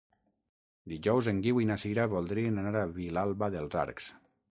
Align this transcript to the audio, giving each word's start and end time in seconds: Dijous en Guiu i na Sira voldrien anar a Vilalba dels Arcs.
Dijous 0.93 1.27
en 1.31 1.41
Guiu 1.43 1.61
i 1.63 1.67
na 1.71 1.77
Sira 1.83 2.05
voldrien 2.13 2.57
anar 2.63 2.73
a 2.81 2.87
Vilalba 2.97 3.51
dels 3.57 3.79
Arcs. 3.83 4.09